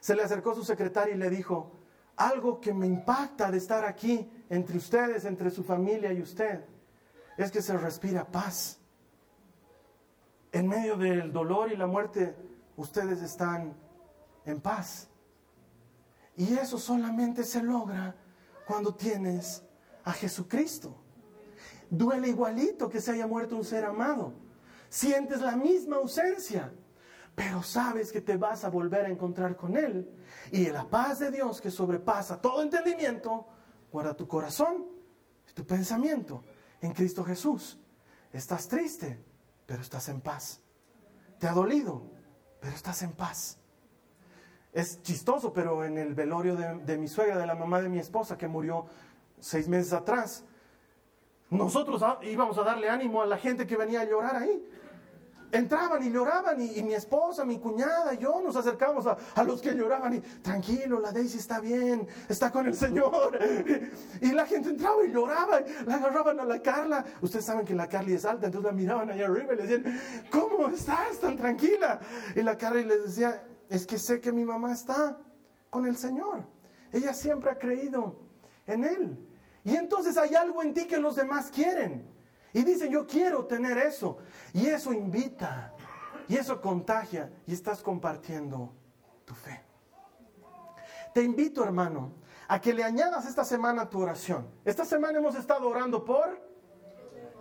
[0.00, 1.72] Se le acercó su secretaria y le dijo,
[2.16, 6.64] algo que me impacta de estar aquí entre ustedes, entre su familia y usted,
[7.36, 8.80] es que se respira paz
[10.54, 12.36] en medio del dolor y la muerte,
[12.76, 13.74] ustedes están
[14.46, 15.08] en paz.
[16.36, 18.16] Y eso solamente se logra
[18.66, 19.62] cuando tienes
[20.04, 20.96] a Jesucristo.
[21.90, 24.32] Duele igualito que se haya muerto un ser amado.
[24.88, 26.72] Sientes la misma ausencia,
[27.34, 30.10] pero sabes que te vas a volver a encontrar con Él.
[30.50, 33.46] Y la paz de Dios que sobrepasa todo entendimiento,
[33.92, 34.86] guarda tu corazón
[35.48, 36.42] y tu pensamiento
[36.80, 37.78] en Cristo Jesús.
[38.32, 39.24] Estás triste,
[39.66, 40.60] pero estás en paz.
[41.38, 42.02] Te ha dolido,
[42.60, 43.58] pero estás en paz.
[44.74, 48.36] Es chistoso, pero en el velorio de, mi suegra, de la mamá de mi esposa,
[48.36, 48.84] que murió
[49.40, 50.44] seis meses atrás,
[51.48, 54.68] nosotros íbamos a darle ánimo a la gente que venía a llorar ahí
[55.54, 60.14] entraban y lloraban y, mi esposa, mi cuñada, yo nos acercamos a, los que lloraban
[60.14, 63.38] y tranquilo, la Daisy está bien, está con el Señor.
[64.20, 67.04] Y, la gente entraba y lloraba, y la agarraban a la Carla.
[67.20, 70.00] Ustedes saben que la Carly es alta, entonces la miraban allá arriba y le decían,
[70.30, 72.00] ¿cómo estás tan tranquila?
[72.34, 75.18] Y la Carly les decía, es que sé que mi mamá está
[75.70, 76.46] con el Señor.
[76.92, 78.20] Ella siempre ha creído
[78.66, 79.28] en Él.
[79.64, 82.08] Y entonces hay algo en ti que los demás quieren.
[82.52, 84.18] Y dice, yo quiero tener eso.
[84.52, 85.74] Y eso invita.
[86.28, 87.32] Y eso contagia.
[87.46, 88.72] Y estás compartiendo
[89.24, 89.60] tu fe.
[91.12, 92.12] Te invito, hermano,
[92.48, 94.46] a que le añadas esta semana tu oración.
[94.64, 96.43] Esta semana hemos estado orando por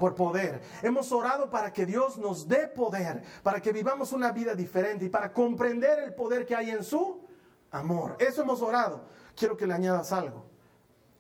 [0.04, 0.60] por poder.
[0.82, 5.10] Hemos orado para que Dios nos dé poder, para que vivamos una vida diferente y
[5.10, 7.26] para comprender el poder que hay en su
[7.72, 8.18] amor.
[8.20, 9.06] Eso hemos orado.
[9.34, 10.46] Quiero que le añadas algo.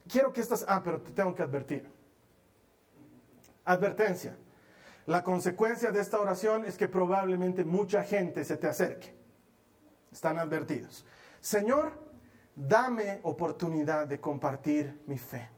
[0.05, 0.65] Quiero que estas...
[0.67, 1.89] Ah, pero te tengo que advertir.
[3.63, 4.36] Advertencia.
[5.05, 9.15] La consecuencia de esta oración es que probablemente mucha gente se te acerque.
[10.11, 11.05] Están advertidos.
[11.39, 11.93] Señor,
[12.53, 15.49] dame oportunidad de compartir mi fe.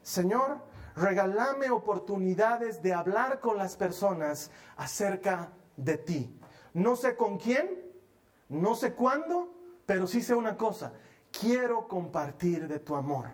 [0.00, 0.62] Señor,
[0.96, 6.40] regálame oportunidades de hablar con las personas acerca de ti.
[6.72, 7.82] No sé con quién,
[8.48, 10.94] no sé cuándo, pero sí sé una cosa,
[11.30, 13.26] quiero compartir de tu amor.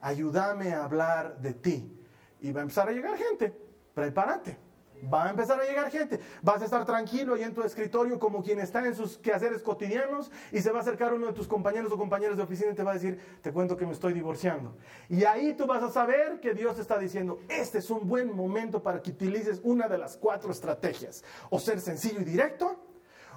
[0.00, 1.92] Ayúdame a hablar de ti.
[2.40, 3.52] Y va a empezar a llegar gente,
[3.94, 4.65] prepárate.
[5.12, 6.20] Va a empezar a llegar gente.
[6.42, 10.30] Vas a estar tranquilo ahí en tu escritorio como quien está en sus quehaceres cotidianos
[10.52, 12.82] y se va a acercar uno de tus compañeros o compañeras de oficina y te
[12.82, 14.76] va a decir, te cuento que me estoy divorciando.
[15.08, 18.34] Y ahí tú vas a saber que Dios te está diciendo, este es un buen
[18.34, 21.24] momento para que utilices una de las cuatro estrategias.
[21.50, 22.76] O ser sencillo y directo,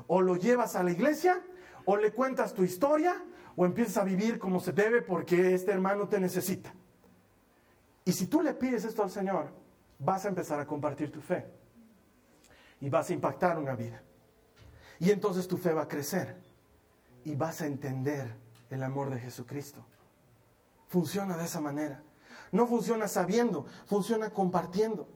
[0.07, 1.41] o lo llevas a la iglesia,
[1.85, 3.23] o le cuentas tu historia,
[3.55, 6.73] o empiezas a vivir como se debe porque este hermano te necesita.
[8.05, 9.49] Y si tú le pides esto al Señor,
[9.99, 11.45] vas a empezar a compartir tu fe
[12.81, 14.01] y vas a impactar una vida.
[14.99, 16.35] Y entonces tu fe va a crecer
[17.23, 18.33] y vas a entender
[18.69, 19.85] el amor de Jesucristo.
[20.87, 22.01] Funciona de esa manera.
[22.51, 25.07] No funciona sabiendo, funciona compartiendo.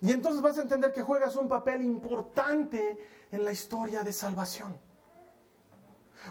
[0.00, 2.98] Y entonces vas a entender que juegas un papel importante
[3.30, 4.76] en la historia de salvación.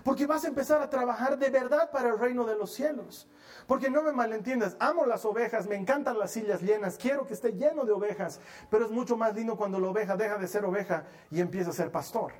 [0.04, 3.28] Porque vas a empezar a trabajar de verdad para el reino de los cielos.
[3.68, 7.54] Porque no me malentiendas, amo las ovejas, me encantan las sillas llenas, quiero que esté
[7.54, 8.39] lleno de ovejas,
[8.70, 11.74] pero es mucho más lindo cuando la oveja deja de ser oveja y empieza a
[11.74, 12.34] ser pastor.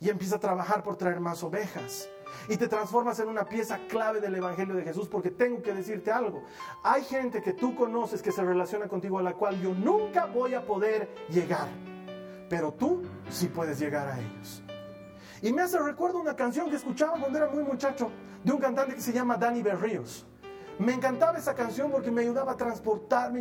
[0.00, 2.08] Y empieza a trabajar por traer más ovejas.
[2.48, 6.10] Y te transformas en una pieza clave del Evangelio de Jesús porque tengo que decirte
[6.12, 6.44] algo.
[6.82, 10.54] Hay gente que tú conoces que se relaciona contigo a la cual yo nunca voy
[10.54, 11.68] a poder llegar.
[12.48, 14.62] Pero tú sí puedes llegar a ellos.
[15.42, 18.10] Y me hace recuerdo una canción que escuchaba cuando era muy muchacho
[18.42, 20.26] de un cantante que se llama Danny Berríos.
[20.78, 23.40] Me encantaba esa canción porque me ayudaba a transportarme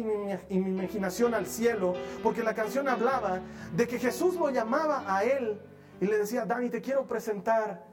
[0.50, 1.94] en mi, imaginación al cielo,
[2.24, 3.42] porque la canción hablaba
[3.76, 5.60] de que Jesús lo llamaba a él
[6.00, 7.84] y le decía, Dani, te quiero presentar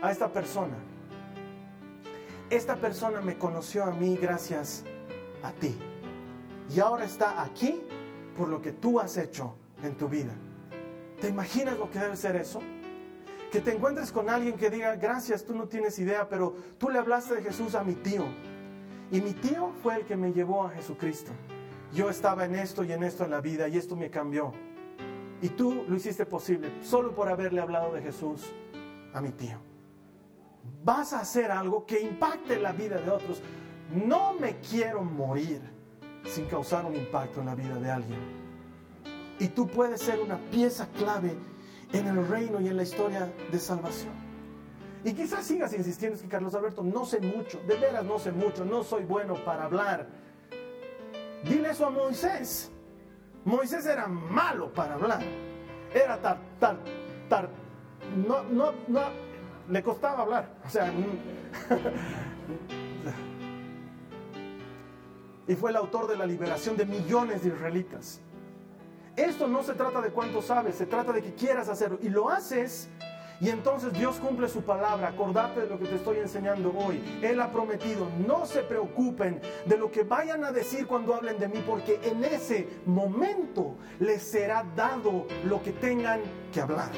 [0.00, 0.76] a esta persona.
[2.48, 4.84] Esta persona me conoció a mí gracias
[5.42, 5.76] a ti.
[6.72, 7.82] Y ahora está aquí
[8.36, 10.32] por lo que tú has hecho en tu vida.
[11.20, 12.60] ¿Te imaginas lo que debe ser eso?
[13.52, 16.98] Que te encuentres con alguien que diga, gracias, tú no tienes idea, pero tú le
[16.98, 18.24] hablaste de Jesús a mi tío
[19.10, 21.32] y mi tío fue el que me llevó a Jesucristo.
[21.92, 24.54] Yo estaba en esto y en esto en la vida y esto me cambió.
[25.42, 28.50] Y tú lo hiciste posible solo por haberle hablado de Jesús
[29.12, 29.58] a mi tío.
[30.82, 33.42] Vas a hacer algo que impacte la vida de otros.
[34.06, 35.60] No me quiero morir
[36.24, 38.18] sin causar un impacto en la vida de alguien.
[39.38, 41.36] Y tú puedes ser una pieza clave
[41.92, 44.12] en el reino y en la historia de salvación.
[45.04, 48.30] Y quizás sigas insistiendo, es que Carlos Alberto, no sé mucho, de veras no sé
[48.30, 50.06] mucho, no soy bueno para hablar.
[51.44, 52.70] Dile eso a Moisés.
[53.44, 55.22] Moisés era malo para hablar.
[55.92, 56.78] Era tar, tar,
[57.28, 57.50] tar.
[58.16, 59.00] No, no, no,
[59.68, 60.54] le costaba hablar.
[60.64, 60.92] O sea,
[65.48, 68.20] y fue el autor de la liberación de millones de israelitas.
[69.16, 71.98] Esto no se trata de cuánto sabes, se trata de que quieras hacerlo.
[72.00, 72.88] Y lo haces
[73.42, 75.08] y entonces Dios cumple su palabra.
[75.08, 77.02] Acordate de lo que te estoy enseñando hoy.
[77.22, 81.48] Él ha prometido, no se preocupen de lo que vayan a decir cuando hablen de
[81.48, 86.20] mí, porque en ese momento les será dado lo que tengan
[86.52, 86.92] que hablar.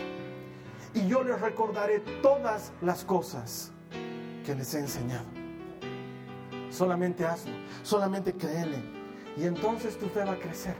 [0.92, 3.72] Y yo les recordaré todas las cosas
[4.44, 5.24] que les he enseñado.
[6.68, 8.82] Solamente hazlo, solamente créele.
[9.38, 10.74] Y entonces tu fe va a crecer.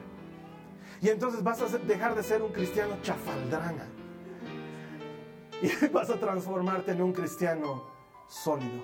[1.01, 3.87] Y entonces vas a dejar de ser un cristiano chafaldrana
[5.63, 7.85] y vas a transformarte en un cristiano
[8.29, 8.83] sólido,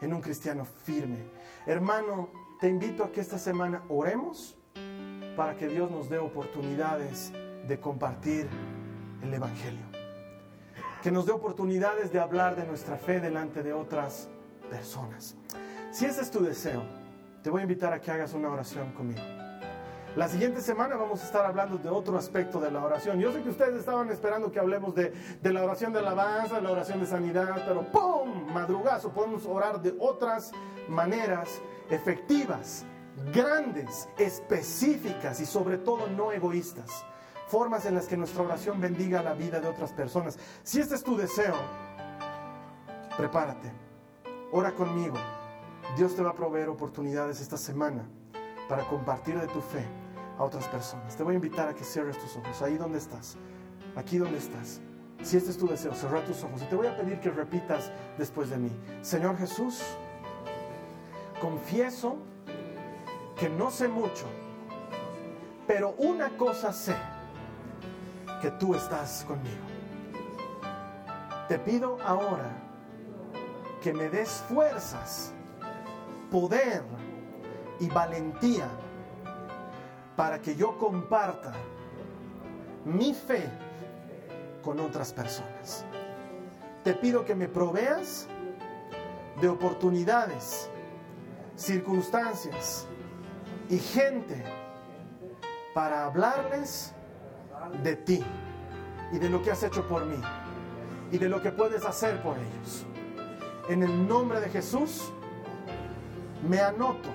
[0.00, 1.24] en un cristiano firme.
[1.66, 4.56] Hermano, te invito a que esta semana oremos
[5.36, 7.32] para que Dios nos dé oportunidades
[7.66, 8.48] de compartir
[9.22, 9.86] el Evangelio.
[11.02, 14.28] Que nos dé oportunidades de hablar de nuestra fe delante de otras
[14.68, 15.36] personas.
[15.92, 16.82] Si ese es tu deseo,
[17.42, 19.37] te voy a invitar a que hagas una oración conmigo.
[20.16, 23.20] La siguiente semana vamos a estar hablando de otro aspecto de la oración.
[23.20, 26.72] Yo sé que ustedes estaban esperando que hablemos de, la oración de alabanza, de la
[26.72, 28.52] oración de sanidad, pero ¡pum!
[28.52, 30.50] Madrugazo, podemos orar de otras
[30.88, 32.84] maneras efectivas,
[33.32, 37.04] grandes, específicas y sobre todo no egoístas.
[37.46, 40.38] Formas en las que nuestra oración bendiga la vida de otras personas.
[40.62, 41.54] Si este es tu deseo,
[43.16, 43.70] prepárate,
[44.52, 45.16] ora conmigo.
[45.96, 48.08] Dios te va a proveer oportunidades esta semana
[48.68, 49.84] para compartir de tu fe
[50.38, 51.16] a otras personas.
[51.16, 53.36] Te voy a invitar a que cierres tus ojos, ahí donde estás,
[53.96, 54.80] aquí donde estás.
[55.22, 57.90] si este es tu deseo, cerrar tus ojos y te voy a pedir que repitas
[58.16, 58.70] después de mí.
[59.02, 59.82] Señor Jesús,
[61.40, 62.18] confieso
[63.36, 64.26] que no sé mucho,
[65.66, 66.94] pero una cosa sé,
[68.40, 69.56] que tú estás conmigo.
[71.48, 72.50] Te pido ahora
[73.82, 75.32] que me des fuerzas,
[76.30, 76.82] poder
[77.80, 78.68] y valentía
[80.16, 81.52] para que yo comparta
[82.84, 83.48] mi fe
[84.62, 85.84] con otras personas.
[86.82, 88.26] Te pido que me proveas
[89.40, 90.68] de oportunidades,
[91.56, 92.86] circunstancias
[93.68, 94.42] y gente
[95.74, 96.92] para hablarles
[97.82, 98.24] de ti
[99.12, 100.20] y de lo que has hecho por mí
[101.12, 102.84] y de lo que puedes hacer por ellos.
[103.68, 105.12] En el nombre de Jesús,
[106.48, 107.10] me anoto,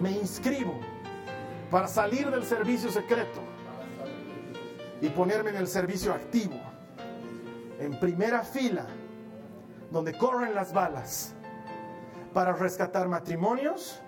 [0.00, 0.80] me inscribo
[1.70, 3.40] para salir del servicio secreto
[5.00, 6.60] y ponerme en el servicio activo,
[7.78, 8.86] en primera fila,
[9.90, 11.34] donde corren las balas,
[12.32, 14.00] para rescatar matrimonios,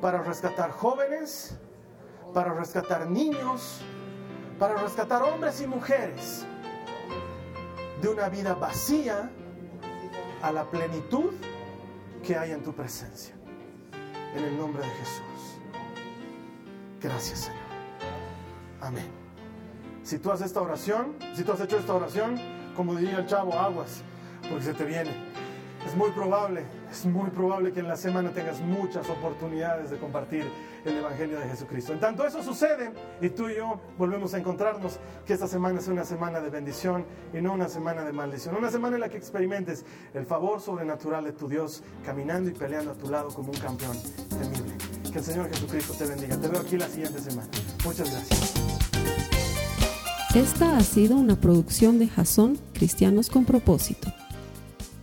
[0.00, 1.56] para rescatar jóvenes,
[2.32, 3.82] para rescatar niños,
[4.58, 6.46] para rescatar hombres y mujeres
[8.00, 9.30] de una vida vacía
[10.42, 11.32] a la plenitud
[12.22, 13.35] que hay en tu presencia.
[14.36, 15.58] En el nombre de Jesús.
[17.00, 17.60] Gracias Señor.
[18.82, 19.06] Amén.
[20.02, 22.38] Si tú haces esta oración, si tú has hecho esta oración,
[22.76, 24.02] como diría el chavo, aguas,
[24.48, 25.10] porque se te viene.
[25.86, 30.44] Es muy probable, es muy probable que en la semana tengas muchas oportunidades de compartir
[30.84, 31.92] el Evangelio de Jesucristo.
[31.92, 35.92] En tanto eso sucede y tú y yo volvemos a encontrarnos, que esta semana sea
[35.92, 38.56] una semana de bendición y no una semana de maldición.
[38.56, 42.90] Una semana en la que experimentes el favor sobrenatural de tu Dios caminando y peleando
[42.90, 43.96] a tu lado como un campeón
[44.28, 44.74] temible.
[45.12, 46.36] Que el Señor Jesucristo te bendiga.
[46.36, 47.48] Te veo aquí la siguiente semana.
[47.84, 48.54] Muchas gracias.
[50.34, 54.12] Esta ha sido una producción de Jason Cristianos con propósito.